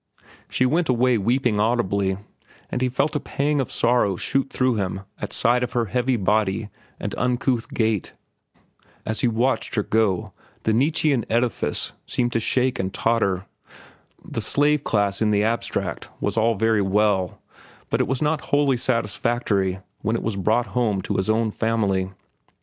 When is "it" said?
18.01-18.07, 20.15-20.23